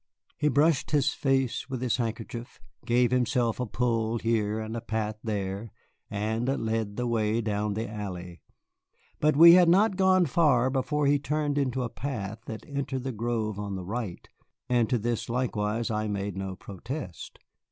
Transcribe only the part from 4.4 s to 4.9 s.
and a